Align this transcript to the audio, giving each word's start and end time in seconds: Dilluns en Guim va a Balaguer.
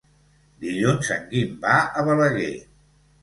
Dilluns 0.63 1.11
en 1.17 1.27
Guim 1.33 1.53
va 1.65 1.75
a 2.01 2.05
Balaguer. 2.09 2.51